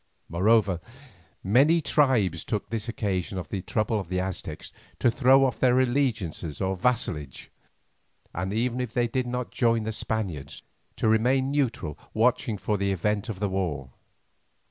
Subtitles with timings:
[0.27, 0.79] Moreover,
[1.43, 5.79] many tribes took this occasion of the trouble of the Aztecs to throw off their
[5.79, 7.51] allegiance or vassalage,
[8.33, 10.63] and even if they did not join the Spaniards,
[10.95, 13.91] to remain neutral watching for the event of the war.